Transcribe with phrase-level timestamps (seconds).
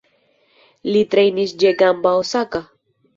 [0.95, 2.63] Li trejnis ĉe Gamba Osaka.